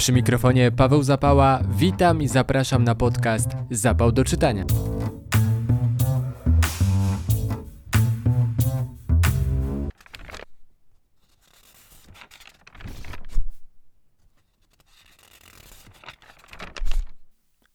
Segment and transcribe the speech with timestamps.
[0.00, 4.64] Przy mikrofonie Paweł Zapała, witam i zapraszam na podcast Zapał do czytania.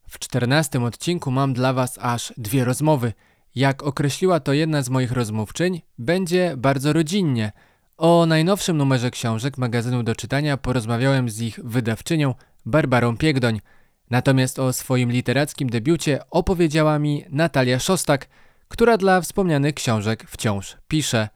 [0.08, 3.14] W czternastym odcinku mam dla Was aż dwie rozmowy.
[3.56, 7.52] Jak określiła to jedna z moich rozmówczyń, będzie bardzo rodzinnie.
[7.98, 12.34] O najnowszym numerze książek magazynu do czytania porozmawiałem z ich wydawczynią
[12.66, 13.62] Barbarą Piegdoń.
[14.10, 18.28] Natomiast o swoim literackim debiucie opowiedziała mi Natalia Szostak,
[18.68, 21.30] która dla wspomnianych książek wciąż pisze.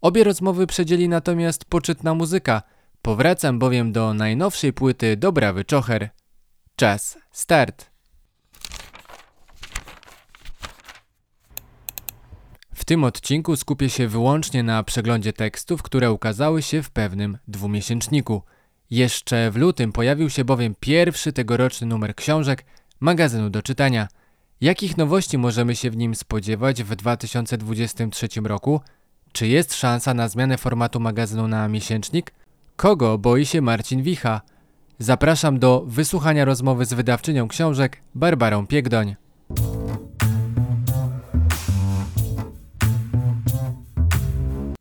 [0.00, 2.62] Obie rozmowy przedzieli natomiast poczytna muzyka.
[3.02, 6.10] Powracam bowiem do najnowszej płyty Dobrawy Czocher.
[6.76, 7.93] Czas start.
[12.84, 18.42] W tym odcinku skupię się wyłącznie na przeglądzie tekstów, które ukazały się w pewnym dwumiesięczniku.
[18.90, 22.64] Jeszcze w lutym pojawił się bowiem pierwszy tegoroczny numer książek
[23.00, 24.08] magazynu do czytania.
[24.60, 28.80] Jakich nowości możemy się w nim spodziewać w 2023 roku?
[29.32, 32.32] Czy jest szansa na zmianę formatu magazynu na miesięcznik?
[32.76, 34.40] Kogo boi się Marcin Wicha?
[34.98, 39.16] Zapraszam do wysłuchania rozmowy z wydawczynią książek Barbarą Piegdoń.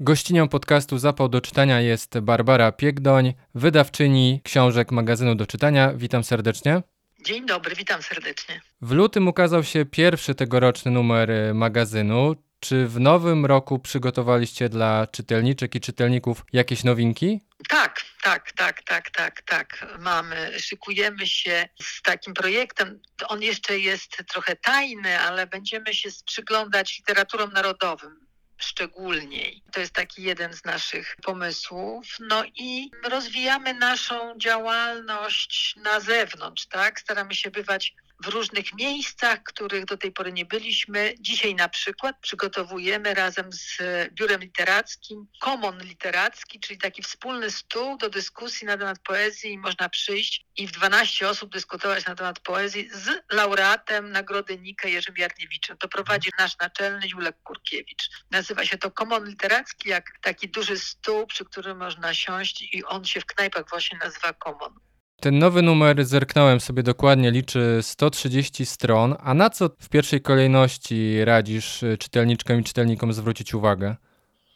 [0.03, 5.93] Gościnią podcastu Zapał do czytania jest Barbara Piegdoń, wydawczyni książek magazynu do czytania.
[5.95, 6.81] Witam serdecznie.
[7.25, 8.61] Dzień dobry, witam serdecznie.
[8.81, 12.35] W lutym ukazał się pierwszy tegoroczny numer y, magazynu.
[12.59, 17.41] Czy w nowym roku przygotowaliście dla czytelniczek i czytelników jakieś nowinki?
[17.69, 19.97] Tak, tak, tak, tak, tak, tak.
[19.99, 22.99] Mamy, szykujemy się z takim projektem.
[23.27, 28.22] On jeszcze jest trochę tajny, ale będziemy się przyglądać literaturom narodowym
[28.63, 29.63] szczególniej.
[29.71, 32.05] To jest taki jeden z naszych pomysłów.
[32.19, 36.99] No i rozwijamy naszą działalność na zewnątrz, tak?
[36.99, 41.13] Staramy się bywać w różnych miejscach, których do tej pory nie byliśmy.
[41.19, 43.77] Dzisiaj na przykład przygotowujemy razem z
[44.11, 49.57] Biurem Literackim komon literacki, czyli taki wspólny stół do dyskusji na temat poezji.
[49.57, 55.15] Można przyjść i w 12 osób dyskutować na temat poezji z laureatem Nagrody Nika Jerzym
[55.17, 55.77] Jarniewiczem.
[55.77, 58.09] To prowadzi nasz naczelny Julek Kurkiewicz.
[58.31, 63.05] Nazywa się to komon literacki, jak taki duży stół, przy którym można siąść i on
[63.05, 64.79] się w knajpach właśnie nazywa komon.
[65.23, 69.15] Ten nowy numer, zerknąłem sobie dokładnie, liczy 130 stron.
[69.19, 73.95] A na co w pierwszej kolejności radzisz y, czytelniczkom i czytelnikom zwrócić uwagę?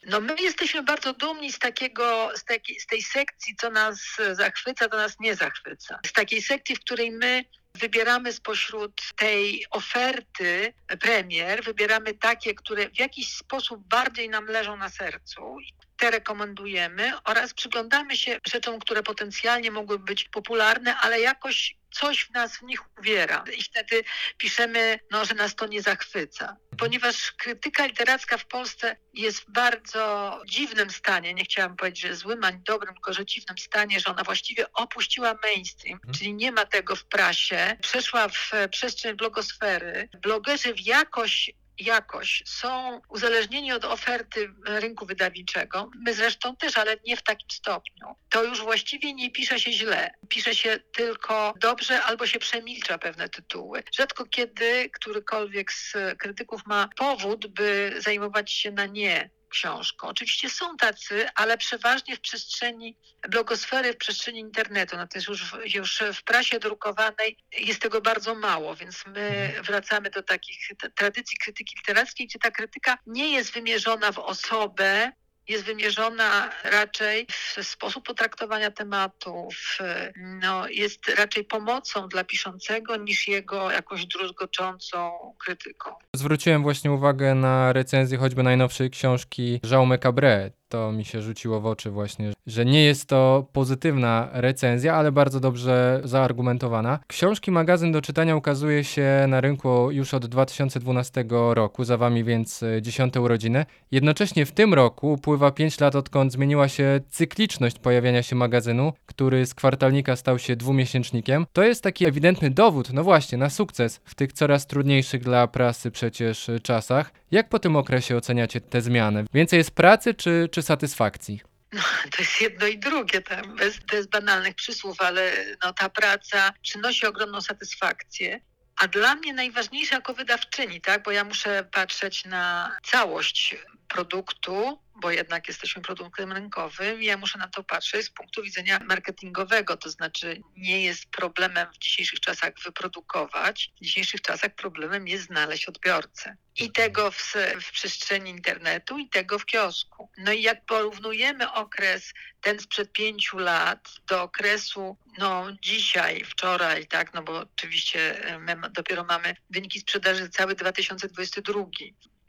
[0.06, 4.88] No my jesteśmy bardzo dumni z takiego, z, taki, z tej sekcji, co nas zachwyca,
[4.88, 5.98] co nas nie zachwyca.
[6.06, 12.98] Z takiej sekcji, w której my wybieramy spośród tej oferty premier, wybieramy takie, które w
[12.98, 15.56] jakiś sposób bardziej nam leżą na sercu
[15.98, 22.30] te rekomendujemy oraz przyglądamy się rzeczom, które potencjalnie mogłyby być popularne, ale jakoś coś w
[22.30, 23.44] nas w nich uwiera.
[23.58, 24.04] I wtedy
[24.38, 26.56] piszemy, no, że nas to nie zachwyca.
[26.78, 32.44] Ponieważ krytyka literacka w Polsce jest w bardzo dziwnym stanie, nie chciałam powiedzieć, że złym
[32.44, 36.14] ani dobrym, tylko że dziwnym stanie, że ona właściwie opuściła mainstream, hmm.
[36.14, 40.08] czyli nie ma tego w prasie, przeszła w przestrzeń blogosfery.
[40.22, 45.90] Blogerzy w jakoś jakoś są uzależnieni od oferty rynku wydawniczego.
[46.04, 48.06] My zresztą też, ale nie w takim stopniu.
[48.30, 50.10] To już właściwie nie pisze się źle.
[50.28, 53.82] Pisze się tylko dobrze albo się przemilcza pewne tytuły.
[53.96, 60.08] Rzadko kiedy którykolwiek z krytyków ma powód, by zajmować się na nie książką.
[60.08, 62.96] Oczywiście są tacy, ale przeważnie w przestrzeni
[63.28, 64.96] blogosfery, w przestrzeni internetu.
[64.96, 69.20] No to jest już, w, już w prasie drukowanej jest tego bardzo mało, więc my
[69.20, 69.64] mhm.
[69.64, 75.12] wracamy do takich tradycji krytyki literackiej, gdzie ta krytyka nie jest wymierzona w osobę,
[75.48, 79.78] jest wymierzona raczej w sposób potraktowania tematu, w,
[80.16, 85.90] no, jest raczej pomocą dla piszącego niż jego jakąś druzgoczącą krytyką.
[86.14, 91.66] Zwróciłem właśnie uwagę na recenzję choćby najnowszej książki Jaume Cabré, to mi się rzuciło w
[91.66, 96.98] oczy właśnie, że nie jest to pozytywna recenzja, ale bardzo dobrze zaargumentowana.
[97.06, 102.64] Książki magazyn do czytania ukazuje się na rynku już od 2012 roku, za wami więc
[102.80, 103.66] dziesiąte urodziny.
[103.90, 109.46] Jednocześnie w tym roku upływa 5 lat odkąd zmieniła się cykliczność pojawiania się magazynu, który
[109.46, 111.46] z kwartalnika stał się dwumiesięcznikiem.
[111.52, 115.90] To jest taki ewidentny dowód, no właśnie, na sukces w tych coraz trudniejszych dla prasy
[115.90, 117.12] przecież czasach.
[117.30, 119.24] Jak po tym okresie oceniacie te zmiany?
[119.34, 121.40] Więcej jest pracy czy, czy satysfakcji?
[121.72, 125.32] No, to jest jedno i drugie, tam, bez, bez banalnych przysłów, ale
[125.64, 128.40] no, ta praca przynosi ogromną satysfakcję.
[128.76, 133.56] A dla mnie najważniejsza jako wydawczyni, tak, bo ja muszę patrzeć na całość
[133.88, 139.76] produktu, bo jednak jesteśmy produktem rynkowym ja muszę na to patrzeć z punktu widzenia marketingowego,
[139.76, 145.68] to znaczy nie jest problemem w dzisiejszych czasach wyprodukować, w dzisiejszych czasach problemem jest znaleźć
[145.68, 146.36] odbiorcę.
[146.56, 150.10] I tego w, w przestrzeni internetu, i tego w kiosku.
[150.18, 157.14] No i jak porównujemy okres ten sprzed pięciu lat do okresu, no dzisiaj, wczoraj, tak,
[157.14, 161.64] no bo oczywiście my dopiero mamy wyniki sprzedaży cały 2022,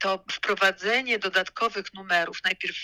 [0.00, 2.76] to wprowadzenie dodatkowych numerów, najpierw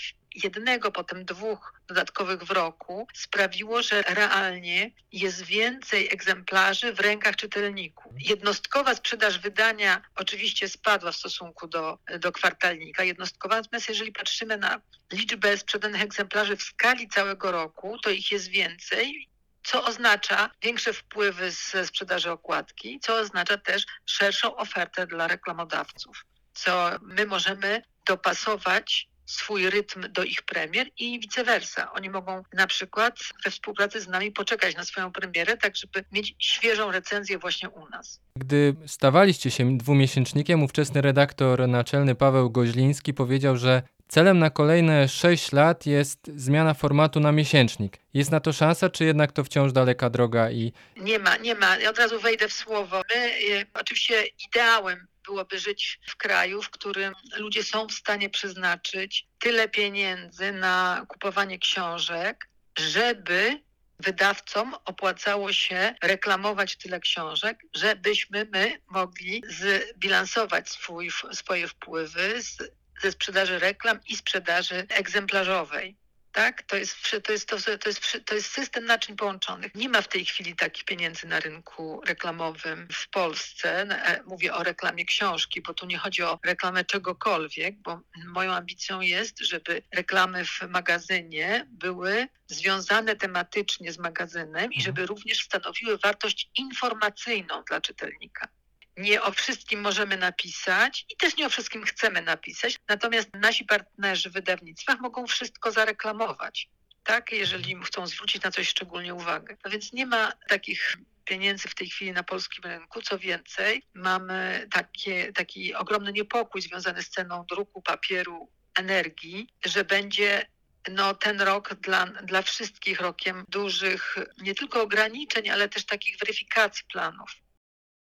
[0.43, 8.13] jednego, potem dwóch dodatkowych w roku, sprawiło, że realnie jest więcej egzemplarzy w rękach czytelników.
[8.19, 13.03] Jednostkowa sprzedaż wydania oczywiście spadła w stosunku do, do kwartalnika.
[13.03, 14.81] Jednostkowa, natomiast jeżeli patrzymy na
[15.13, 19.27] liczbę sprzedanych egzemplarzy w skali całego roku, to ich jest więcej
[19.63, 26.25] co oznacza większe wpływy ze sprzedaży okładki, co oznacza też szerszą ofertę dla reklamodawców,
[26.57, 31.91] co my możemy dopasować swój rytm do ich premier i vice versa.
[31.91, 36.35] Oni mogą na przykład we współpracy z nami poczekać na swoją premierę, tak żeby mieć
[36.39, 38.21] świeżą recenzję właśnie u nas.
[38.35, 45.51] Gdy stawaliście się dwumiesięcznikiem, ówczesny redaktor naczelny Paweł Goźliński powiedział, że celem na kolejne 6
[45.51, 47.97] lat jest zmiana formatu na miesięcznik.
[48.13, 50.73] Jest na to szansa, czy jednak to wciąż daleka droga i...
[50.97, 51.77] Nie ma, nie ma.
[51.77, 53.01] Ja od razu wejdę w słowo.
[53.15, 59.27] My, y, oczywiście ideałem byłoby żyć w kraju, w którym ludzie są w stanie przeznaczyć
[59.39, 63.61] tyle pieniędzy na kupowanie książek, żeby
[63.99, 72.57] wydawcom opłacało się reklamować tyle książek, żebyśmy my mogli zbilansować swój, swoje wpływy z,
[73.01, 75.97] ze sprzedaży reklam i sprzedaży egzemplarzowej
[76.37, 76.63] tak?
[76.63, 79.75] To jest, to, jest, to, to, jest, to jest system naczyń połączonych.
[79.75, 83.81] Nie ma w tej chwili takich pieniędzy na rynku reklamowym w Polsce.
[83.81, 89.01] E, mówię o reklamie książki, bo tu nie chodzi o reklamę czegokolwiek, bo moją ambicją
[89.01, 94.81] jest, żeby reklamy w magazynie były związane tematycznie z magazynem i mhm.
[94.81, 98.47] żeby również stanowiły wartość informacyjną dla czytelnika
[98.97, 104.29] nie o wszystkim możemy napisać i też nie o wszystkim chcemy napisać, natomiast nasi partnerzy
[104.29, 106.69] w wydawnictwach mogą wszystko zareklamować,
[107.03, 109.57] tak, jeżeli chcą zwrócić na coś szczególnie uwagę.
[109.65, 113.01] No więc nie ma takich pieniędzy w tej chwili na polskim rynku.
[113.01, 120.45] Co więcej, mamy takie, taki ogromny niepokój związany z ceną druku, papieru, energii, że będzie
[120.91, 126.85] no, ten rok dla, dla wszystkich rokiem dużych nie tylko ograniczeń, ale też takich weryfikacji
[126.93, 127.31] planów.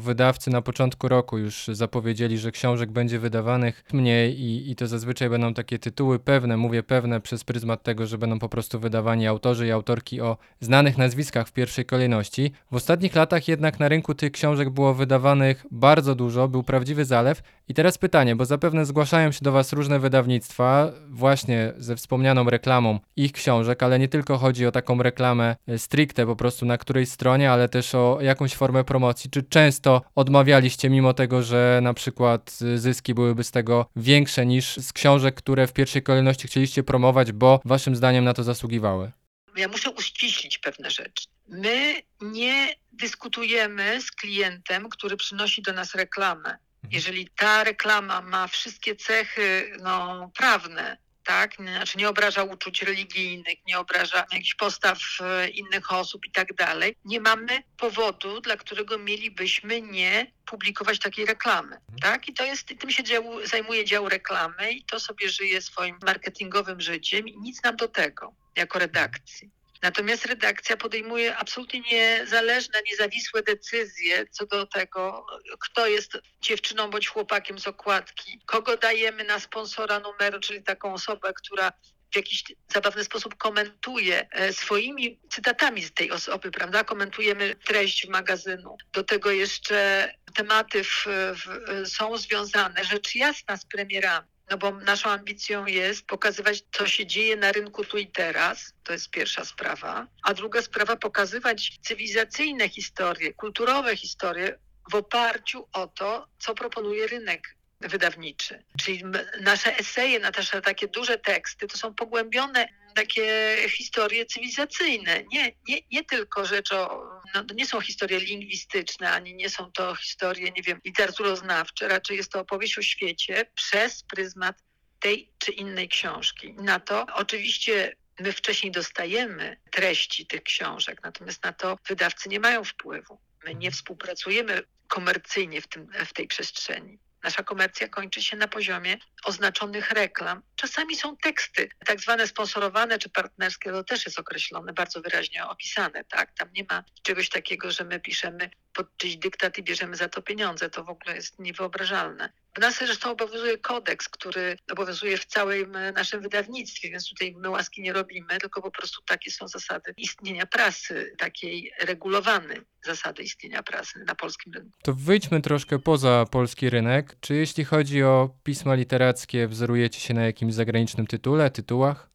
[0.07, 5.31] Wydawcy na początku roku już zapowiedzieli, że książek będzie wydawanych mniej i, i to zazwyczaj
[5.31, 9.67] będą takie tytuły pewne, mówię pewne przez pryzmat tego, że będą po prostu wydawani autorzy
[9.67, 12.53] i autorki o znanych nazwiskach w pierwszej kolejności.
[12.71, 17.43] W ostatnich latach jednak na rynku tych książek było wydawanych bardzo dużo, był prawdziwy zalew.
[17.69, 22.99] I teraz pytanie, bo zapewne zgłaszają się do Was różne wydawnictwa, właśnie ze wspomnianą reklamą
[23.17, 27.53] ich książek, ale nie tylko chodzi o taką reklamę stricte po prostu na której stronie,
[27.53, 29.31] ale też o jakąś formę promocji.
[29.31, 34.77] Czy często to odmawialiście, mimo tego, że na przykład zyski byłyby z tego większe niż
[34.77, 39.13] z książek, które w pierwszej kolejności chcieliście promować, bo waszym zdaniem na to zasługiwały?
[39.57, 41.27] Ja muszę uściślić pewne rzeczy.
[41.49, 46.49] My nie dyskutujemy z klientem, który przynosi do nas reklamę.
[46.49, 46.61] Mhm.
[46.91, 51.55] Jeżeli ta reklama ma wszystkie cechy no, prawne, tak?
[51.55, 56.97] Znaczy nie obraża uczuć religijnych, nie obraża jakichś postaw e, innych osób i tak dalej.
[57.05, 61.99] Nie mamy powodu, dla którego mielibyśmy nie publikować takiej reklamy, mhm.
[62.01, 62.29] tak?
[62.29, 66.81] I to jest, tym się dział, zajmuje dział reklamy i to sobie żyje swoim marketingowym
[66.81, 69.51] życiem i nic nam do tego jako redakcji.
[69.87, 75.27] Natomiast redakcja podejmuje absolutnie niezależne, niezawisłe decyzje co do tego,
[75.61, 81.33] kto jest dziewczyną bądź chłopakiem z okładki, kogo dajemy na sponsora numeru, czyli taką osobę,
[81.33, 81.73] która
[82.13, 86.85] w jakiś zabawny sposób komentuje e, swoimi cytatami z tej osoby, prawda?
[86.85, 88.77] Komentujemy treść magazynu.
[88.93, 94.36] Do tego jeszcze tematy w, w, są związane, rzecz jasna, z premierami.
[94.51, 98.73] No bo naszą ambicją jest pokazywać, co się dzieje na rynku tu i teraz.
[98.85, 100.07] To jest pierwsza sprawa.
[100.23, 104.59] A druga sprawa, pokazywać cywilizacyjne historie, kulturowe historie
[104.91, 108.65] w oparciu o to, co proponuje rynek wydawniczy.
[108.79, 109.03] Czyli
[109.41, 115.25] nasze eseje, nasze takie duże teksty to są pogłębione takie historie cywilizacyjne.
[115.33, 119.95] Nie, nie, nie tylko rzecz o, no, nie są historie lingwistyczne, ani nie są to
[119.95, 124.57] historie, nie wiem, literaturoznawcze, raczej jest to opowieść o świecie przez pryzmat
[125.01, 126.53] tej czy innej książki.
[126.53, 132.65] Na to oczywiście my wcześniej dostajemy treści tych książek, natomiast na to wydawcy nie mają
[132.65, 133.19] wpływu.
[133.45, 136.99] My nie współpracujemy komercyjnie w, tym, w tej przestrzeni.
[137.23, 140.43] Nasza komercja kończy się na poziomie oznaczonych reklam.
[140.57, 146.05] Czasami są teksty, tak zwane sponsorowane czy partnerskie, to też jest określone, bardzo wyraźnie opisane,
[146.05, 146.33] tak?
[146.39, 150.23] Tam nie ma czegoś takiego, że my piszemy pod czyjś dyktat i bierzemy za to
[150.23, 150.71] pieniądze.
[150.71, 152.33] To w ogóle jest niewyobrażalne.
[152.57, 157.51] W nas zresztą obowiązuje kodeks, który obowiązuje w całym e, naszym wydawnictwie, więc tutaj my
[157.51, 162.55] łaski nie robimy, tylko po prostu takie są zasady istnienia prasy, takiej regulowane
[162.85, 164.79] zasady istnienia prasy na polskim rynku.
[164.83, 167.17] To wyjdźmy troszkę poza polski rynek.
[167.21, 169.16] Czy jeśli chodzi o pisma literackie,
[169.49, 172.09] wzorujecie się na jakimś zagranicznym tytule, tytułach?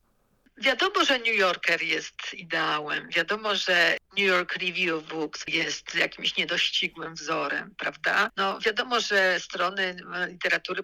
[0.58, 3.10] Wiadomo, że New Yorker jest ideałem.
[3.10, 8.30] Wiadomo, że New York Review of Books jest jakimś niedościgłym wzorem, prawda?
[8.38, 9.96] No wiadomo, że strony
[10.28, 10.84] literatury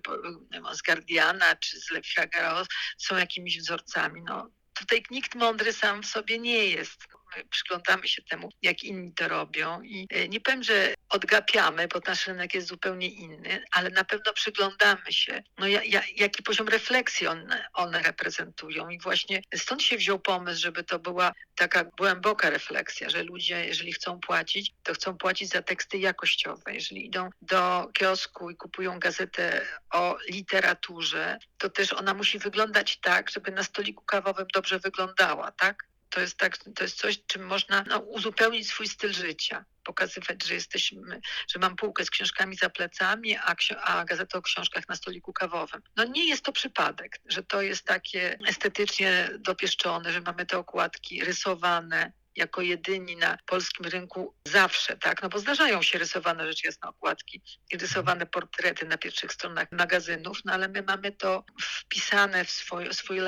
[0.74, 2.64] z Guardiana czy z Le Figaro
[2.98, 4.22] są jakimiś wzorcami.
[4.26, 7.08] No, tutaj nikt mądry sam w sobie nie jest.
[7.36, 12.00] My przyglądamy się temu, jak inni to robią i e, nie powiem, że odgapiamy, bo
[12.08, 16.68] nasz rynek jest zupełnie inny, ale na pewno przyglądamy się, no ja, ja, jaki poziom
[16.68, 22.50] refleksji one, one reprezentują i właśnie stąd się wziął pomysł, żeby to była taka głęboka
[22.50, 26.74] refleksja, że ludzie, jeżeli chcą płacić, to chcą płacić za teksty jakościowe.
[26.74, 33.30] Jeżeli idą do kiosku i kupują gazetę o literaturze, to też ona musi wyglądać tak,
[33.30, 35.88] żeby na stoliku kawowym dobrze wyglądała, tak?
[36.10, 39.66] To jest, tak, to jest coś, czym można no, uzupełnić swój styl życia.
[39.84, 44.90] Pokazywać, że jesteśmy, że mam półkę z książkami za plecami, a, a gazetę o książkach
[44.90, 45.82] na stoliku kawowym.
[45.96, 51.26] No nie jest to przypadek, że to jest takie estetycznie dopieszczone, że mamy te okładki
[51.26, 55.22] rysowane, jako jedyni na polskim rynku zawsze, tak?
[55.22, 60.54] No bo zdarzają się rysowane rzecz okładki i rysowane portrety na pierwszych stronach magazynów, no
[60.54, 63.20] ale my mamy to wpisane w swój, swój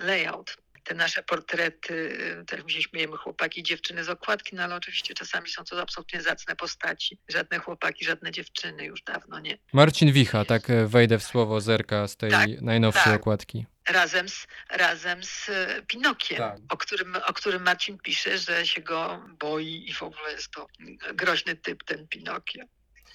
[0.00, 0.56] layout
[0.88, 5.14] te nasze portrety, tak mi się śmiejemy, chłopaki i dziewczyny z okładki, no ale oczywiście
[5.14, 7.18] czasami są to absolutnie zacne postaci.
[7.28, 9.58] Żadne chłopaki, żadne dziewczyny już dawno nie.
[9.72, 13.20] Marcin Wicha, tak e, wejdę w słowo zerka z tej Tak, najnowszej tak.
[13.20, 13.66] okładki.
[13.88, 16.58] Razem z, razem z e, Pinokiem, Tak.
[16.68, 20.66] o, którym, o którym Marcin pisze, że się go boi i w ogóle jest to
[21.14, 22.64] groźny typ ten Pinokio.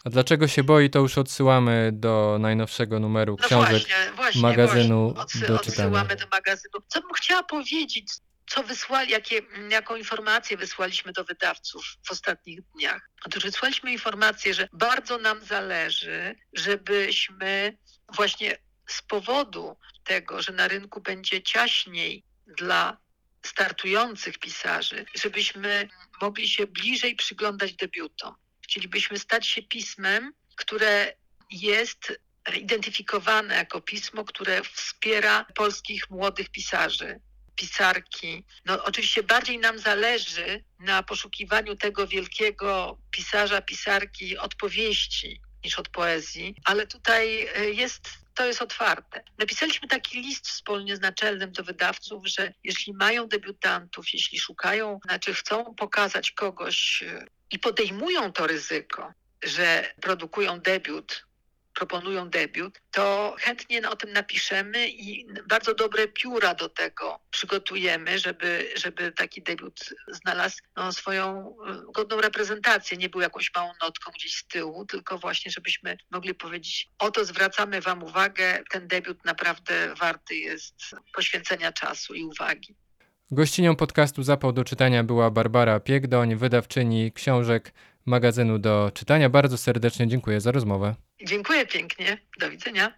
[0.04, 3.70] A dlaczego się boi, to już odsyłamy do najnowszego numeru No książek.
[3.70, 5.48] właśnie, właśnie, magazynu właśnie.
[5.48, 6.16] do Odsyłamy czytania.
[6.16, 6.74] do magazynu.
[6.88, 8.14] Co bym chciała powiedzieć,
[8.48, 13.10] co wysłali, jakie, jaką informację wysłaliśmy do wydawców w ostatnich dniach?
[13.26, 17.78] Otóż wysłaliśmy informację, że bardzo nam zależy, żebyśmy
[18.16, 18.58] właśnie
[18.88, 22.24] z powodu tego, że na rynku będzie ciaśniej
[22.60, 22.98] dla
[23.46, 25.88] startujących pisarzy, żebyśmy
[26.22, 28.36] mogli się bliżej przyglądać debiutom.
[28.74, 31.14] Chcielibyśmy stać się pismem, które
[31.52, 32.20] jest
[32.56, 37.20] identyfikowane jako pismo, które wspiera polskich młodych pisarzy,
[37.56, 38.44] pisarki.
[38.66, 45.90] No, oczywiście bardziej nam zależy na poszukiwaniu tego wielkiego pisarza, pisarki od powieści niż od
[45.90, 49.24] poezji, ale tutaj e, jest, to jest otwarte.
[49.38, 55.34] Napisaliśmy taki list wspólnie z naczelnym do wydawców, że jeśli mają debiutantów, jeśli szukają, znaczy
[55.34, 61.26] chcą pokazać kogoś e, i podejmują to ryzyko, że produkują debiut,
[61.74, 68.74] proponują debiut, to chętnie o tym napiszemy i bardzo dobre pióra do tego przygotujemy, żeby,
[68.76, 71.56] żeby taki debiut znalazł no, swoją
[71.90, 76.34] y, godną reprezentację, nie był jakąś małą notką gdzieś z tyłu, tylko właśnie, żebyśmy mogli
[76.36, 80.76] powiedzieć, oto zwracamy Wam uwagę, ten debiut naprawdę warty jest
[81.14, 82.76] poświęcenia czasu i uwagi.
[83.34, 87.74] Gościnią podcastu Zapał do czytania była Barbara Piegdoń, wydawczyni książek
[88.06, 89.30] magazynu do czytania.
[89.30, 90.96] Bardzo serdecznie dziękuję za rozmowę.
[91.26, 92.18] Dziękuję pięknie.
[92.40, 92.94] Do widzenia.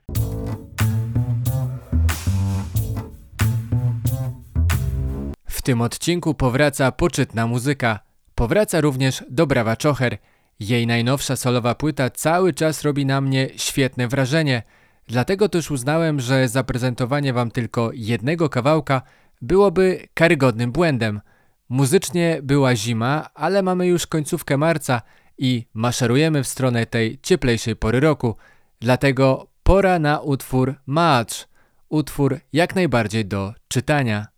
[5.45, 7.99] W tym odcinku powraca poczytna muzyka.
[8.35, 10.17] Powraca również Dobrawa Czocher.
[10.59, 14.63] Jej najnowsza solowa płyta cały czas robi na mnie świetne wrażenie.
[15.07, 19.01] Dlatego też uznałem, że zaprezentowanie wam tylko jednego kawałka
[19.41, 21.21] byłoby karygodnym błędem.
[21.69, 25.01] Muzycznie była zima, ale mamy już końcówkę marca
[25.37, 28.35] i maszerujemy w stronę tej cieplejszej pory roku.
[28.79, 31.35] Dlatego pora na utwór Match.
[31.89, 34.34] Utwór jak najbardziej do czytania.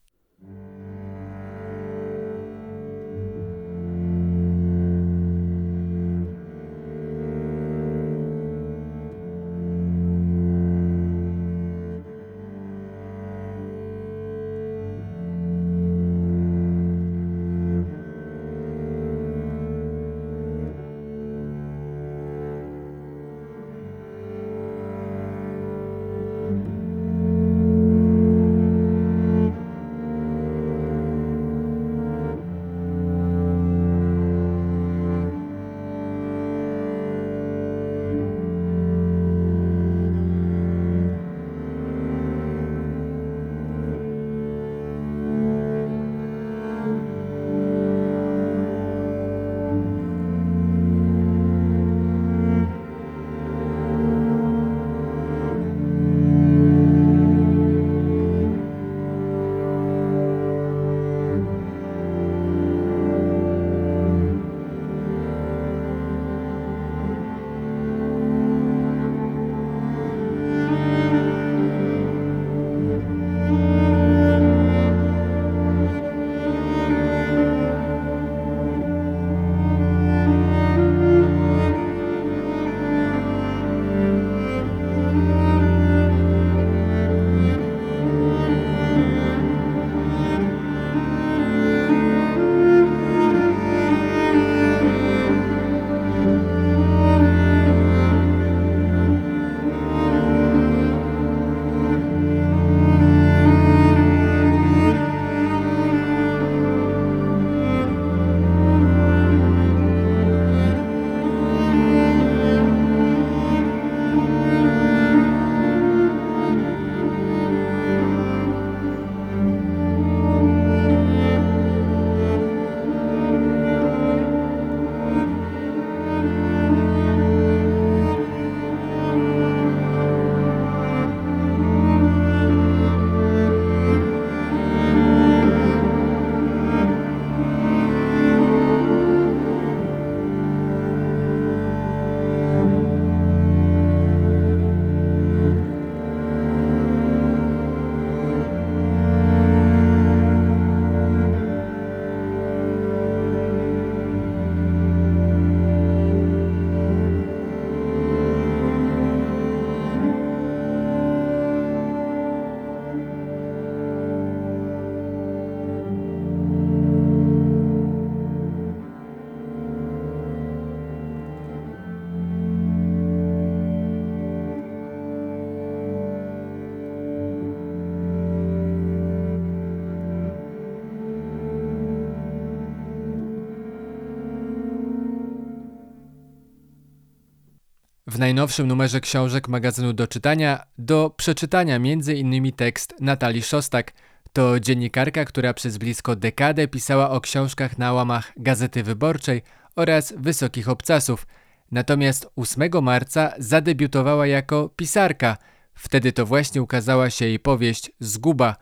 [188.07, 192.51] W najnowszym numerze książek magazynu do czytania do przeczytania m.in.
[192.51, 193.93] tekst Natalii Szostak.
[194.33, 199.41] To dziennikarka, która przez blisko dekadę pisała o książkach na łamach Gazety Wyborczej
[199.75, 201.27] oraz Wysokich Obcasów.
[201.71, 205.37] Natomiast 8 marca zadebiutowała jako pisarka.
[205.73, 208.55] Wtedy to właśnie ukazała się jej powieść Zguba.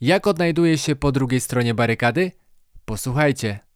[0.00, 2.32] Jak odnajduje się po drugiej stronie barykady?
[2.84, 3.69] Posłuchajcie.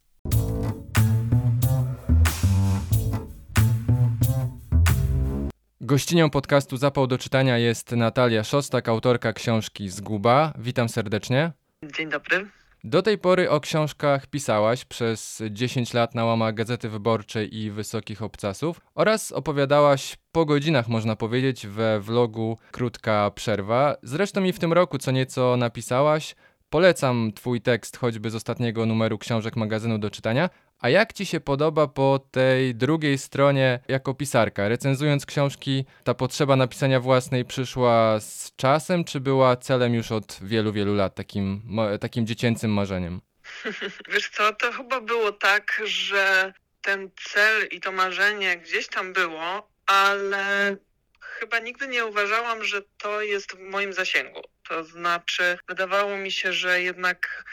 [5.87, 10.53] Gościnią podcastu Zapał do czytania jest Natalia Szostak, autorka książki Zguba.
[10.59, 11.53] Witam serdecznie.
[11.97, 12.47] Dzień dobry.
[12.85, 18.23] Do tej pory o książkach pisałaś przez 10 lat na łamach Gazety Wyborczej i Wysokich
[18.23, 23.97] Obcasów oraz opowiadałaś po godzinach, można powiedzieć, we vlogu Krótka Przerwa.
[24.03, 26.35] Zresztą i w tym roku co nieco napisałaś.
[26.71, 30.51] Polecam twój tekst choćby z ostatniego numeru książek magazynu do czytania.
[30.85, 34.69] A jak ci się podoba po tej drugiej stronie jako pisarka?
[34.69, 40.73] Recenzując książki, ta potrzeba napisania własnej przyszła z czasem, czy była celem już od wielu,
[40.73, 41.63] wielu lat, takim,
[42.01, 43.21] takim dziecięcym marzeniem?
[44.13, 49.69] Wiesz co, to chyba było tak, że ten cel i to marzenie gdzieś tam było,
[49.87, 50.77] ale
[51.21, 54.41] chyba nigdy nie uważałam, że to jest w moim zasięgu.
[54.69, 57.45] To znaczy, wydawało mi się, że jednak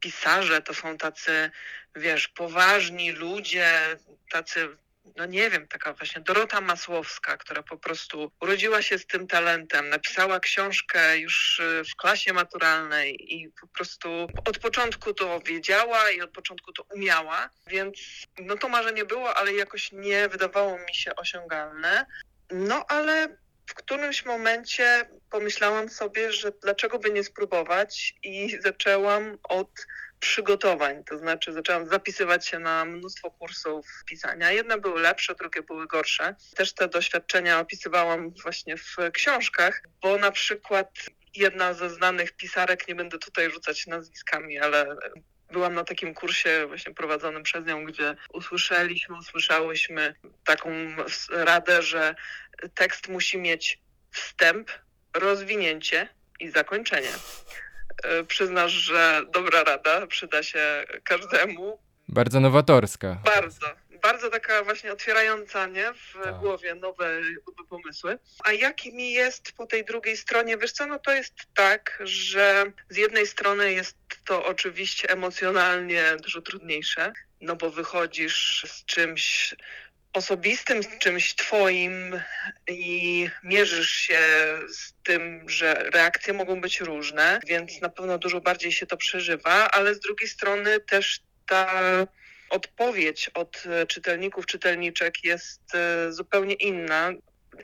[0.00, 1.50] pisarze to są tacy,
[1.98, 3.96] wiesz, poważni ludzie,
[4.30, 4.68] tacy,
[5.16, 9.88] no nie wiem, taka właśnie Dorota Masłowska, która po prostu urodziła się z tym talentem,
[9.88, 16.20] napisała książkę już y, w klasie maturalnej i po prostu od początku to wiedziała i
[16.20, 17.98] od początku to umiała, więc
[18.38, 22.06] no to marzenie było, ale jakoś nie wydawało mi się osiągalne.
[22.50, 29.86] No ale w którymś momencie pomyślałam sobie, że dlaczego by nie spróbować i zaczęłam od
[30.20, 34.52] przygotowań, to znaczy zaczęłam zapisywać się na mnóstwo kursów pisania.
[34.52, 36.34] Jedne były lepsze, drugie były gorsze.
[36.56, 40.88] Też te doświadczenia opisywałam właśnie w książkach, bo na przykład
[41.34, 44.96] jedna ze znanych pisarek, nie będę tutaj rzucać nazwiskami, ale
[45.52, 50.70] byłam na takim kursie właśnie prowadzonym przez nią, gdzie usłyszeliśmy, usłyszałyśmy taką
[51.30, 52.14] radę, że
[52.74, 53.78] tekst musi mieć
[54.10, 54.70] wstęp,
[55.14, 56.08] rozwinięcie
[56.40, 57.10] i zakończenie.
[58.04, 61.78] E, Przyznasz, że dobra rada przyda się każdemu.
[62.08, 63.18] Bardzo nowatorska.
[63.24, 63.66] Bardzo,
[64.02, 65.92] bardzo taka właśnie otwierająca, nie?
[65.92, 66.34] W Tak.
[66.38, 67.20] głowie nowe,
[67.68, 68.18] pomysły.
[68.44, 70.56] A jakimi jest po tej drugiej stronie?
[70.58, 76.42] Wiesz co, no to jest tak, że z jednej strony jest to oczywiście emocjonalnie dużo
[76.42, 79.54] trudniejsze, no bo wychodzisz z czymś
[80.18, 82.20] osobistym, z czymś twoim
[82.68, 84.20] i mierzysz się
[84.68, 89.70] z tym, że reakcje mogą być różne, więc na pewno dużo bardziej się to przeżywa,
[89.70, 91.82] ale z drugiej strony też ta
[92.50, 97.12] odpowiedź od czytelników, czytelniczek jest e, zupełnie inna.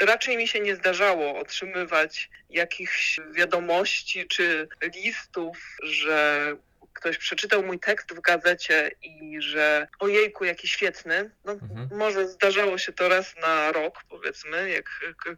[0.00, 6.56] Raczej mi się nie zdarzało otrzymywać jakichś wiadomości czy listów, że
[6.94, 11.30] ktoś przeczytał mój tekst w gazecie i że ojejku, jaki świetny.
[11.44, 11.88] No, Mhm.
[11.98, 14.86] Może zdarzało się to raz na rok, powiedzmy, jak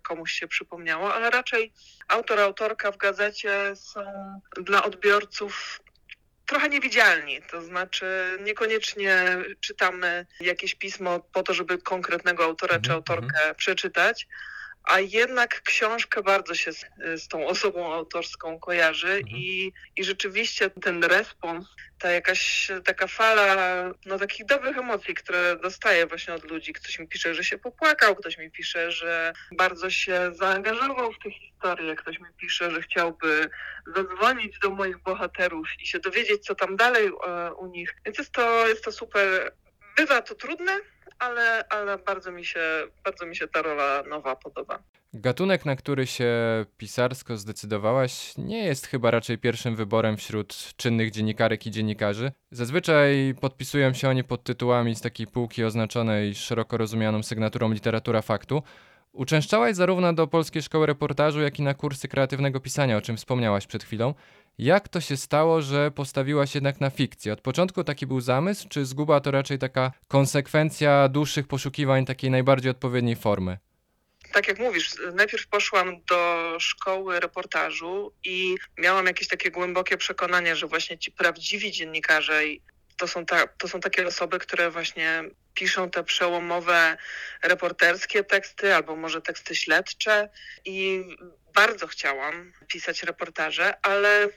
[0.02, 1.72] komuś się przypomniało, ale raczej
[2.08, 4.00] autor, autorka w gazecie są
[4.56, 5.80] dla odbiorców
[6.46, 7.42] trochę niewidzialni.
[7.50, 14.28] To znaczy niekoniecznie czytamy jakieś pismo po to, żeby konkretnego autora czy Mhm, autorkę przeczytać,
[14.86, 19.36] a jednak książkę bardzo się z, z tą osobą autorską kojarzy Mhm.
[19.36, 21.66] i, i rzeczywiście ten respons,
[21.98, 23.56] ta jakaś taka fala
[24.06, 26.72] no, takich dobrych emocji, które dostaję właśnie od ludzi.
[26.72, 31.30] Ktoś mi pisze, że się popłakał, ktoś mi pisze, że bardzo się zaangażował w tę
[31.30, 33.50] historię, ktoś mi pisze, że chciałby
[33.96, 37.96] zadzwonić do moich bohaterów i się dowiedzieć, co tam dalej e, u nich.
[38.04, 39.52] Więc jest to, jest to super.
[39.96, 40.72] Bywa to trudne,
[41.18, 42.60] ale, ale bardzo, mi się,
[43.04, 44.78] bardzo mi się ta rola nowa podoba.
[45.14, 46.34] Gatunek, na który się
[46.78, 52.32] pisarsko zdecydowałaś, nie jest chyba raczej pierwszym wyborem wśród czynnych dziennikarek i dziennikarzy.
[52.50, 58.62] Zazwyczaj podpisują się oni pod tytułami z takiej półki oznaczonej szeroko rozumianą sygnaturą literatura faktu.
[59.12, 63.66] Uczęszczałaś zarówno do Polskiej Szkoły Reportażu, jak i na kursy kreatywnego pisania, o czym wspomniałaś
[63.66, 64.14] przed chwilą.
[64.58, 67.32] Jak to się stało, że postawiłaś jednak na fikcję?
[67.32, 72.70] Od początku taki był zamysł, czy zguba to raczej taka konsekwencja dłuższych poszukiwań takiej najbardziej
[72.70, 73.58] odpowiedniej formy?
[74.32, 80.66] tak jak mówisz, najpierw poszłam do szkoły reportażu i miałam jakieś takie głębokie przekonanie, że
[80.66, 82.42] właśnie ci prawdziwi dziennikarze
[82.96, 86.96] to są, ta, to są takie osoby, które właśnie piszą te przełomowe
[87.42, 90.28] reporterskie teksty albo może teksty śledcze
[90.64, 91.04] i
[91.54, 94.28] bardzo chciałam pisać reportaże, ale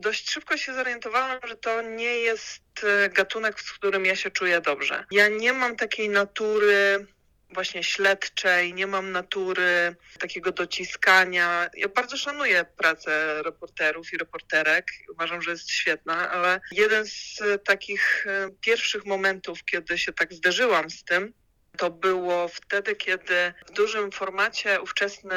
[0.00, 4.60] dość szybko się zorientowałam, że to nie jest e, gatunek, w którym ja się czuję
[4.60, 5.04] dobrze.
[5.10, 7.06] Ja nie mam takiej natury
[7.52, 11.70] właśnie śledczej, nie mam natury takiego dociskania.
[11.74, 14.86] Ja bardzo szanuję pracę reporterów i reporterek.
[15.12, 20.90] Uważam, że jest świetna, ale jeden z takich e, pierwszych momentów, kiedy się tak zderzyłam
[20.90, 21.32] z tym,
[21.80, 25.36] to było wtedy, kiedy w dużym formacie ówczesny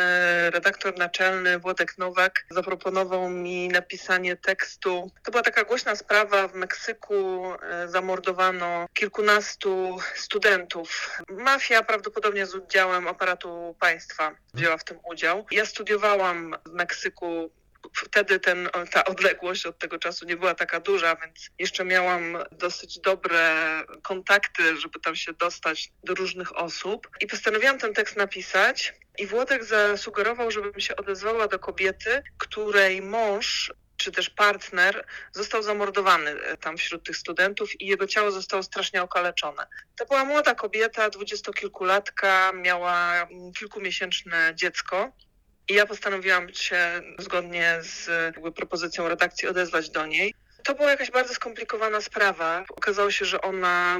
[0.51, 5.12] redaktor naczelny Włodek Nowak zaproponował mi napisanie tekstu.
[5.23, 7.45] To była taka głośna sprawa w Meksyku.
[7.62, 11.19] e, Zamordowano kilkunastu studentów.
[11.29, 15.45] Mafia prawdopodobnie z udziałem aparatu państwa wzięła w tym udział.
[15.51, 17.51] Ja studiowałam w Meksyku
[17.93, 23.00] wtedy ten, ta odległość od tego czasu nie była taka duża, więc jeszcze miałam dosyć
[23.00, 23.56] dobre
[24.02, 27.10] kontakty, żeby tam się dostać do różnych osób.
[27.22, 28.93] I postanowiłam ten tekst napisać.
[29.19, 36.32] I Włodek zasugerował, żebym się odezwała do kobiety, której mąż czy też partner został zamordowany
[36.32, 39.67] e, tam wśród tych studentów i jego ciało zostało strasznie okaleczone.
[39.96, 45.12] To była młoda kobieta, dwudziestokilkulatka, miała mm, kilkumiesięczne dziecko.
[45.69, 50.34] I ja postanowiłam się zgodnie z jakby, propozycją redakcji odezwać do niej.
[50.63, 52.65] To była jakaś bardzo skomplikowana sprawa.
[52.69, 53.99] Okazało się, że ona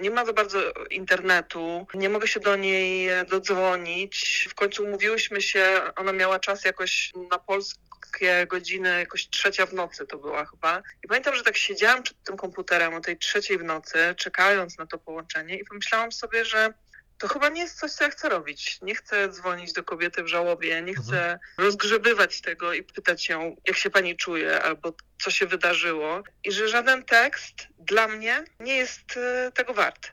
[0.00, 0.58] nie ma za bardzo
[0.90, 4.46] internetu, nie mogę się do niej dodzwonić.
[4.50, 10.06] W końcu umówiłyśmy się, ona miała czas jakoś na polskie godziny, jakoś trzecia w nocy
[10.06, 10.82] to była chyba.
[11.04, 14.86] I pamiętam, że tak siedziałam przed tym komputerem o tej trzeciej w nocy, czekając na
[14.86, 16.72] to połączenie i pomyślałam sobie, że
[17.18, 18.78] to chyba nie jest coś, co ja chcę robić.
[18.82, 23.76] Nie chcę dzwonić do kobiety w żałobie, nie chcę rozgrzebywać tego i pytać ją, jak
[23.76, 26.22] się pani czuje, albo co się wydarzyło.
[26.44, 30.12] I że żaden tekst dla mnie nie jest e, tego wart.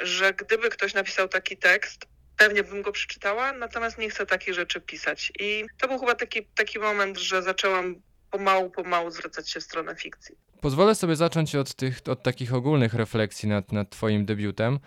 [0.00, 2.06] Że gdyby ktoś napisał taki tekst,
[2.36, 5.32] pewnie bym go przeczytała, natomiast nie chcę takich rzeczy pisać.
[5.38, 7.94] I to był chyba taki, taki moment, że zaczęłam
[8.30, 10.36] pomału, pomału zwracać się w stronę fikcji.
[10.60, 14.78] Pozwolę sobie zacząć od tych, od takich ogólnych refleksji nad, nad twoim debiutem.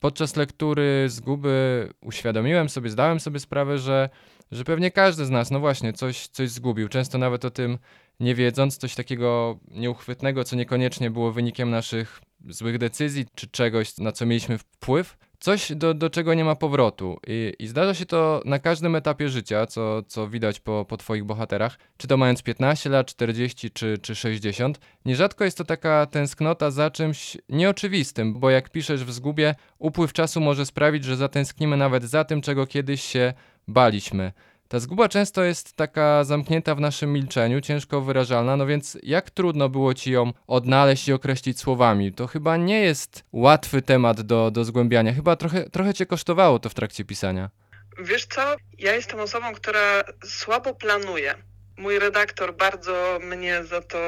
[0.00, 4.08] Podczas lektury Zguby uświadomiłem sobie, zdałem sobie sprawę, że,
[4.52, 6.88] że pewnie każdy z nas, no właśnie, coś, coś zgubił.
[6.88, 7.78] Często nawet o tym
[8.20, 14.12] nie wiedząc, coś takiego nieuchwytnego, co niekoniecznie było wynikiem naszych złych decyzji, czy czegoś, na
[14.12, 15.16] co mieliśmy wpływ.
[15.40, 17.20] Coś, do, do czego nie ma powrotu.
[17.26, 21.24] I, I zdarza się to na każdym etapie życia, co, co widać po, po Twoich
[21.24, 21.78] bohaterach.
[21.96, 24.80] Czy to mając 15 lat, 40 czy, czy 60.
[25.04, 30.40] Nierzadko jest to taka tęsknota za czymś nieoczywistym, bo jak piszesz w zgubie, upływ czasu
[30.40, 33.32] może sprawić, że zatęsknimy nawet za tym, czego kiedyś się
[33.68, 34.32] baliśmy.
[34.68, 39.68] Ta zguba często jest taka zamknięta w naszym milczeniu, ciężko wyrażalna, no więc jak trudno
[39.68, 42.12] było ci ją odnaleźć i określić słowami?
[42.12, 45.12] To chyba nie jest łatwy temat do, do zgłębiania.
[45.12, 47.50] Chyba trochę, trochę cię kosztowało to w trakcie pisania.
[47.98, 48.56] Wiesz co?
[48.78, 51.34] Ja jestem osobą, która słabo planuje.
[51.76, 53.98] Mój redaktor bardzo mnie za to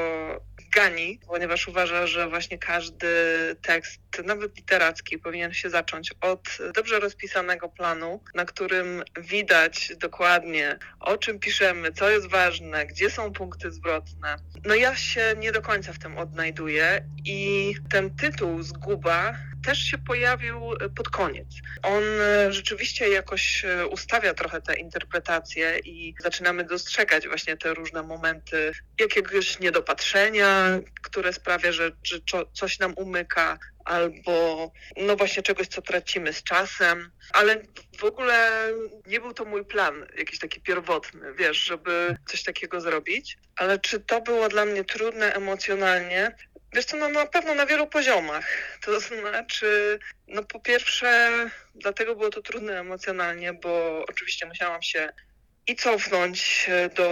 [0.74, 3.06] gani, ponieważ uważa, że właśnie każdy
[3.62, 11.16] tekst, nawet literacki, powinien się zacząć od dobrze rozpisanego planu, na którym widać dokładnie, o
[11.16, 14.36] czym piszemy, co jest ważne, gdzie są punkty zwrotne.
[14.64, 19.98] No ja się nie do końca w tym odnajduję i ten tytuł Zguba też się
[19.98, 20.60] pojawił
[20.96, 21.48] pod koniec.
[21.82, 28.02] On e, rzeczywiście jakoś e, ustawia trochę te interpretacje i zaczynamy dostrzegać właśnie te różne
[28.02, 32.18] momenty jakiegoś niedopatrzenia, które sprawia, że, że
[32.52, 37.62] coś nam umyka, albo no właśnie czegoś, co tracimy z czasem, ale
[37.98, 38.50] w ogóle
[39.06, 43.38] nie był to mój plan, jakiś taki pierwotny, wiesz, żeby coś takiego zrobić.
[43.56, 46.34] Ale czy to było dla mnie trudne emocjonalnie?
[46.72, 48.78] Wiesz co, no na pewno na wielu poziomach.
[48.80, 51.30] To znaczy, no po pierwsze,
[51.74, 55.12] dlatego było to trudne emocjonalnie, bo oczywiście musiałam się
[55.66, 57.08] i cofnąć e, do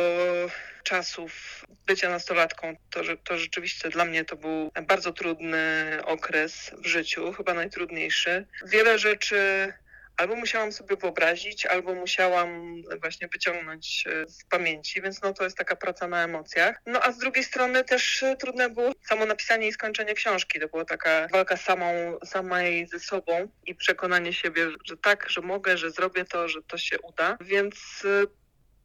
[0.83, 2.77] czasów bycia nastolatką.
[2.91, 8.47] To, to rzeczywiście dla mnie to był bardzo trudny okres w życiu, chyba najtrudniejszy.
[8.67, 9.73] Wiele rzeczy
[10.19, 15.57] albo musiałam sobie wyobrazić, albo musiałam właśnie wyciągnąć e, z pamięci, więc no to jest
[15.57, 16.81] taka praca na emocjach.
[16.87, 20.61] No a z drugiej strony też e, trudne było samo napisanie i skończenie książki.
[20.61, 25.79] To była taka walka samą, samej ze sobą i przekonanie siebie, że tak, że mogę,
[25.79, 27.37] że zrobię to, że to się uda.
[27.41, 28.27] Więc e,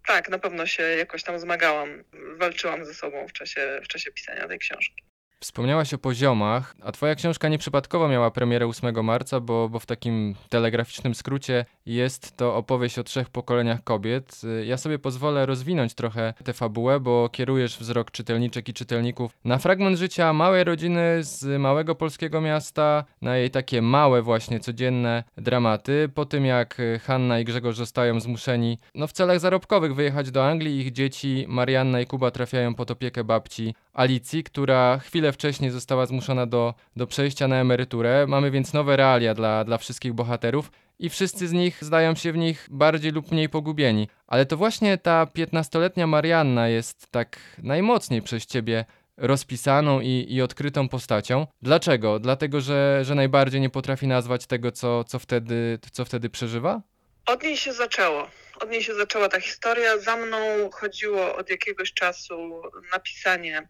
[0.08, 2.04] tak, na pewno się jakoś tam zmagałam,
[2.38, 5.13] walczyłam ze sobą w czasie, w czasie pisania tej książki.
[5.44, 10.36] Wspomniałaś o poziomach, a twoja książka nieprzypadkowo miała premierę 8 marca, bo, bo w takim
[10.50, 14.42] telegraficznym skrócie jest to opowieść o trzech pokoleniach kobiet.
[14.62, 19.58] Y, Ja sobie pozwolę rozwinąć trochę tę fabułę, bo kierujesz wzrok czytelniczek i czytelników na
[19.58, 26.10] fragment życia małej rodziny z małego polskiego miasta, na jej takie małe właśnie codzienne dramaty.
[26.16, 30.80] Po tym jak Hanna i Grzegorz zostają zmuszeni no, w celach zarobkowych wyjechać do Anglii,
[30.80, 36.46] ich dzieci Marianna i Kuba trafiają pod opiekę babci Alicji, która chwilę wcześniej została zmuszona
[36.46, 38.26] do, do przejścia na emeryturę.
[38.28, 40.72] Mamy więc nowe realia dla, dla wszystkich bohaterów.
[41.00, 44.08] I wszyscy z nich zdają się w nich bardziej lub mniej pogubieni.
[44.28, 48.86] Ale to właśnie ta 15-letnia Marianna jest tak najmocniej przez ciebie
[49.18, 51.48] rozpisaną i, i odkrytą postacią.
[51.62, 52.20] Dlaczego?
[52.20, 56.82] Dlatego, że, że najbardziej nie potrafi nazwać tego, co, co, wtedy, co wtedy przeżywa?
[57.26, 58.28] Od niej się zaczęło.
[58.62, 59.98] Od niej się zaczęła ta historia.
[59.98, 60.38] Za mną
[60.72, 63.68] chodziło od jakiegoś czasu napisanie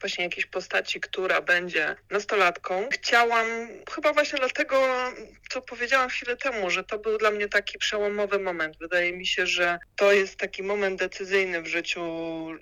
[0.00, 2.88] właśnie jakiejś postaci, która będzie nastolatką.
[2.92, 3.46] Chciałam,
[3.94, 4.88] chyba właśnie dlatego,
[5.50, 8.78] co powiedziałam chwilę temu, że to był dla mnie taki przełomowy moment.
[8.78, 12.02] Wydaje mi się, że to jest taki moment decyzyjny w życiu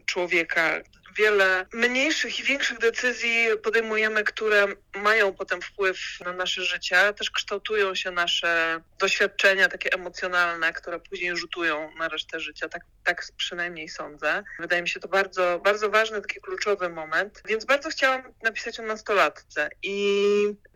[0.07, 0.81] człowieka.
[1.17, 7.95] Wiele mniejszych i większych decyzji podejmujemy, które mają potem wpływ na nasze życie, też kształtują
[7.95, 12.69] się nasze doświadczenia takie emocjonalne, które później rzutują na resztę życia.
[12.69, 14.43] Tak, tak przynajmniej sądzę.
[14.59, 18.83] Wydaje mi się to bardzo, bardzo ważny, taki kluczowy moment, więc bardzo chciałam napisać o
[18.83, 19.69] nastolatce.
[19.83, 19.97] I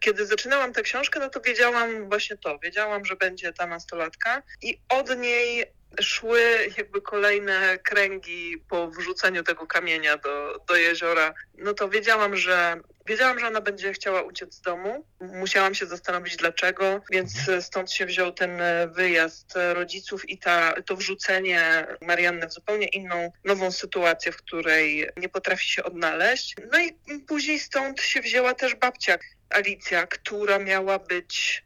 [0.01, 2.59] kiedy zaczynałam tę książkę, no to wiedziałam właśnie to.
[2.59, 9.67] Wiedziałam, że będzie ta nastolatka i od niej szły jakby kolejne kręgi po wrzuceniu tego
[9.67, 11.35] kamienia do, do jeziora.
[11.55, 15.05] No to wiedziałam, że wiedziałam, że ona będzie chciała uciec z domu.
[15.21, 18.61] Musiałam się zastanowić dlaczego, więc stąd się wziął ten
[18.93, 25.29] wyjazd rodziców i ta, to wrzucenie Marianny w zupełnie inną, nową sytuację, w której nie
[25.29, 26.57] potrafi się odnaleźć.
[26.73, 29.19] No i później stąd się wzięła też babcia
[29.51, 31.65] Alicja, która miała być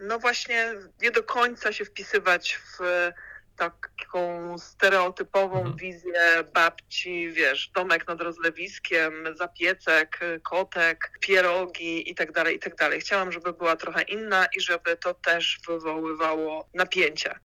[0.00, 2.78] no właśnie nie do końca się wpisywać w
[3.56, 5.76] taką stereotypową Mhm.
[5.76, 13.00] wizję babci, wiesz, domek nad rozlewiskiem, zapiecek, kotek, pierogi i tak dalej, i tak dalej.
[13.00, 17.38] Chciałam, żeby była trochę inna i żeby to też wywoływało napięcia.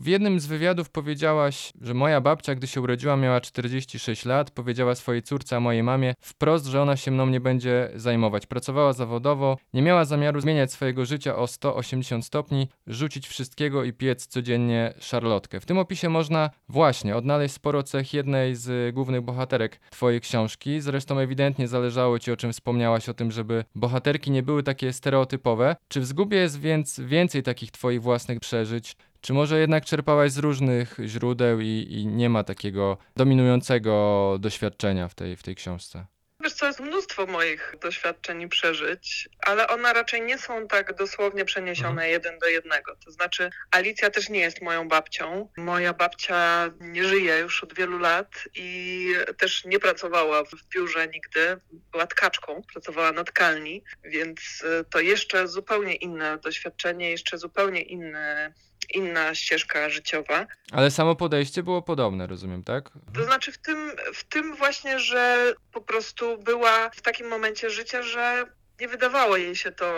[0.00, 4.50] W jednym z wywiadów powiedziałaś, że moja babcia, gdy się urodziła, miała 46 lat.
[4.50, 8.46] Powiedziała swojej córce, a mojej mamie wprost, że ona się mną nie będzie zajmować.
[8.46, 14.26] Pracowała zawodowo, nie miała zamiaru zmieniać swojego życia o 180 stopni, rzucić wszystkiego i piec
[14.26, 15.60] codziennie szarlotkę.
[15.60, 20.80] W tym opisie można właśnie odnaleźć sporo cech jednej z głównych bohaterek twojej książki.
[20.80, 25.76] Zresztą ewidentnie zależało ci, o czym wspomniałaś, o tym, żeby bohaterki nie były takie stereotypowe.
[25.88, 28.96] Czy w zgubie jest więc więcej takich twoich własnych przeżyć?
[29.20, 35.14] Czy może jednak czerpałaś z różnych źródeł i, i nie ma takiego dominującego doświadczenia w
[35.14, 36.06] tej, w tej książce?
[36.42, 41.44] Wiesz co, jest mnóstwo moich doświadczeń i przeżyć, ale one raczej nie są tak dosłownie
[41.44, 42.96] przeniesione jeden do jednego.
[43.04, 45.48] To znaczy, Alicja też nie jest moją babcią.
[45.56, 51.56] Moja babcia nie żyje już od wielu lat i też nie pracowała w biurze nigdy.
[51.92, 54.40] Była tkaczką, pracowała na tkalni, więc
[54.80, 58.54] y, to jeszcze zupełnie inne doświadczenie, jeszcze zupełnie inny,
[58.94, 60.46] inna ścieżka życiowa.
[60.72, 62.90] Ale samo podejście było podobne, rozumiem, tak?
[63.14, 68.02] To znaczy w tym, w tym właśnie, że po prostu była w takim momencie życia,
[68.02, 68.44] że
[68.80, 69.94] nie wydawało jej się to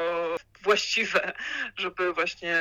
[0.62, 1.33] właściwe,
[1.76, 2.57] żeby właśnie.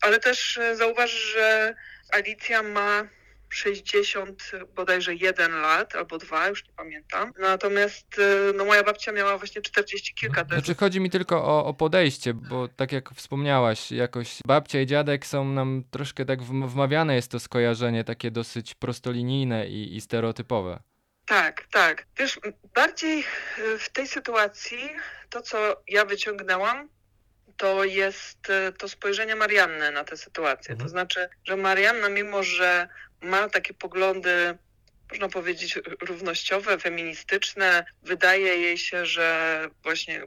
[0.00, 1.74] Ale też e, zauważ, że
[2.12, 3.08] Alicja ma
[3.48, 7.32] 60 bodajże jeden lat albo dwa, już nie pamiętam.
[7.38, 10.58] Natomiast e, no, moja babcia miała właśnie 40 kilka też.
[10.58, 15.26] Znaczy chodzi mi tylko o, o podejście, bo tak jak wspomniałaś, jakoś babcia i dziadek
[15.26, 20.78] są nam troszkę tak wm- wmawiane jest to skojarzenie takie dosyć prostolinijne i, i stereotypowe.
[21.26, 22.06] Tak, tak.
[22.18, 22.40] Wiesz,
[22.74, 23.24] bardziej
[23.58, 24.90] y, w tej sytuacji
[25.30, 26.88] to, co ja wyciągnęłam,
[27.56, 30.72] to jest y, to spojrzenie Marianny na tę sytuację.
[30.72, 30.78] Mhm.
[30.78, 32.88] To znaczy, że Marianna, mimo że
[33.22, 34.58] ma takie poglądy,
[35.10, 40.22] można powiedzieć, równościowe, feministyczne, wydaje jej się, że właśnie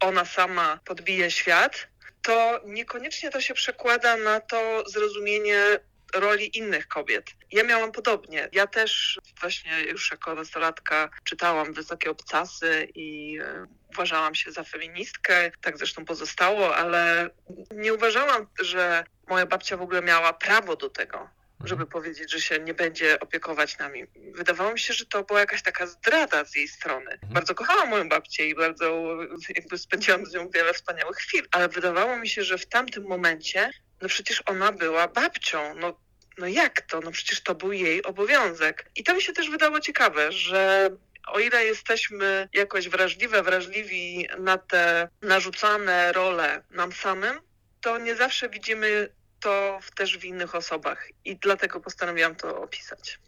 [0.00, 1.88] ona sama podbije świat,
[2.22, 5.78] to niekoniecznie to się przekłada na to zrozumienie
[6.14, 7.30] roli innych kobiet.
[7.52, 8.48] Ja miałam podobnie.
[8.52, 15.50] Ja też właśnie już jako nastolatka czytałam Wysokie Obcasy i e, uważałam się za feministkę.
[15.60, 17.30] Tak zresztą pozostało, ale
[17.70, 21.30] nie uważałam, że moja babcia w ogóle miała prawo do tego,
[21.64, 24.06] żeby powiedzieć, że się nie będzie opiekować nami.
[24.34, 27.18] Wydawało mi się, że to była jakaś taka zdrada z jej strony.
[27.22, 29.16] Bardzo kochałam moją babcię i bardzo
[29.56, 33.70] jakby spędziłam z nią wiele wspaniałych chwil, ale wydawało mi się, że w tamtym momencie,
[34.02, 35.74] no przecież ona była babcią.
[35.74, 36.00] No,
[36.38, 37.00] no jak to?
[37.00, 38.90] No przecież to był jej obowiązek.
[38.96, 40.90] I to mi się też wydało ciekawe, że
[41.28, 47.40] o ile jesteśmy jakoś wrażliwe, wrażliwi na te narzucane role nam samym,
[47.80, 49.08] to nie zawsze widzimy
[49.40, 53.18] to też w innych osobach i dlatego postanowiłam to opisać.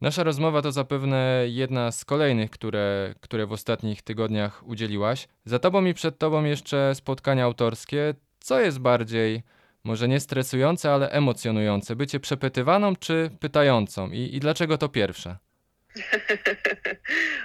[0.00, 5.28] Nasza rozmowa to zapewne jedna z kolejnych, które, które w ostatnich tygodniach udzieliłaś.
[5.44, 8.14] Za tobą i przed tobą jeszcze spotkania autorskie.
[8.40, 9.42] Co jest bardziej,
[9.84, 11.96] może nie stresujące, ale emocjonujące?
[11.96, 14.10] Bycie przepytywaną czy pytającą?
[14.10, 15.36] I, i dlaczego to pierwsze?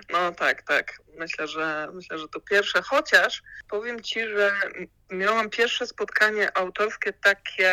[0.10, 1.02] No tak, tak.
[1.18, 4.52] Myślę, że myślę, że to pierwsze, chociaż powiem ci, że
[5.12, 7.72] miałam pierwsze spotkanie autorskie takie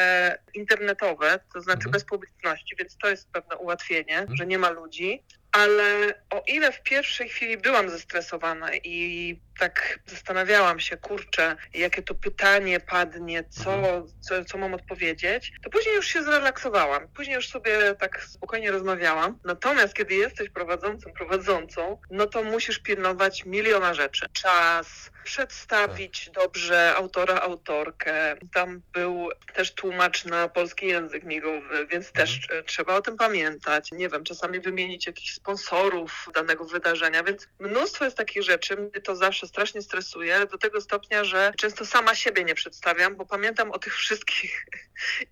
[0.55, 1.93] internetowe, to znaczy Mhm.
[1.93, 5.23] bez publiczności, więc to jest pewne ułatwienie, że nie ma ludzi.
[5.53, 12.14] Ale o ile w pierwszej chwili byłam zestresowana i tak zastanawiałam się, kurczę, jakie to
[12.14, 13.83] pytanie padnie, co,
[14.21, 17.09] co, co mam odpowiedzieć, to później już się zrelaksowałam.
[17.09, 19.38] Później już sobie tak spokojnie rozmawiałam.
[19.44, 24.27] Natomiast kiedy jesteś prowadzącym, prowadzącą, no to musisz pilnować miliona rzeczy.
[24.33, 28.37] Czas, przedstawić dobrze autora, autorkę.
[28.53, 33.92] Tam był też tłumacz na polski język migowy, więc też e, trzeba o tym pamiętać.
[33.92, 38.77] Nie wiem, czasami wymienić jakichś sponsorów danego wydarzenia, więc mnóstwo jest takich rzeczy.
[38.77, 43.26] Mnie to zawsze strasznie stresuje, do tego stopnia, że często sama siebie nie przedstawiam, bo
[43.26, 44.66] pamiętam o tych wszystkich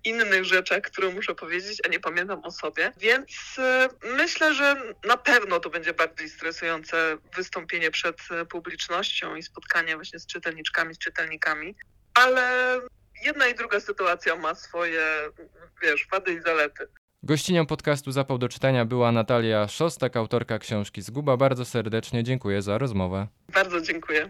[0.03, 2.93] innych rzeczach, które muszę powiedzieć, a nie pamiętam o sobie.
[2.97, 9.43] Więc e, myślę, że na pewno to będzie bardziej stresujące wystąpienie przed e, publicznością i
[9.43, 11.75] spotkanie właśnie z czytelniczkami, z czytelnikami.
[12.13, 12.77] Ale
[13.23, 15.29] jedna i druga sytuacja ma swoje,
[15.81, 16.87] wiesz, wady i zalety.
[17.27, 21.37] Gościnią podcastu Zapał do czytania była Natalia Szostak, autorka książki Zguba.
[21.37, 23.27] Bardzo serdecznie dziękuję za rozmowę.
[23.53, 24.29] Bardzo dziękuję.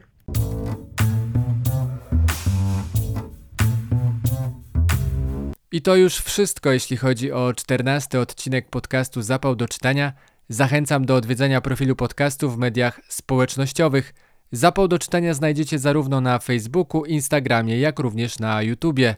[5.72, 10.14] I to już wszystko, jeśli chodzi o 14 odcinek podcastu Zapał do czytania.
[10.50, 14.14] Zachęcam do odwiedzenia profilu podcastu w mediach społecznościowych.
[14.52, 19.16] Zapał do czytania znajdziecie zarówno na Facebooku, Instagramie, jak również na YouTubie.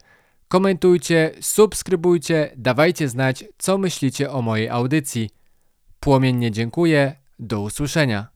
[0.50, 5.30] Komentujcie, subskrybujcie, dawajcie znać, co myślicie o mojej audycji.
[6.00, 8.28] Płomiennie dziękuję, do usłyszenia.